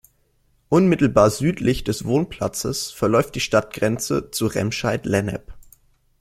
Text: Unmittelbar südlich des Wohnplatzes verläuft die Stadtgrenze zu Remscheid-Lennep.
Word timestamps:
Unmittelbar 0.69 1.29
südlich 1.29 1.83
des 1.83 2.05
Wohnplatzes 2.05 2.89
verläuft 2.89 3.35
die 3.35 3.39
Stadtgrenze 3.39 4.31
zu 4.31 4.47
Remscheid-Lennep. 4.47 5.53